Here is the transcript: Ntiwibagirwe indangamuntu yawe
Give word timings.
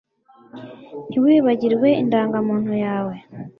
Ntiwibagirwe 1.09 1.89
indangamuntu 2.03 2.73
yawe 2.85 3.15